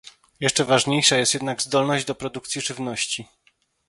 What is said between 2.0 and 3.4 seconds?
do produkcji żywności